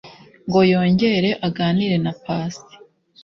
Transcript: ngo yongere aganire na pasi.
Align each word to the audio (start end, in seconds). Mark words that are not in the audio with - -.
ngo 0.47 0.59
yongere 0.71 1.29
aganire 1.47 1.97
na 2.05 2.13
pasi. 2.23 2.71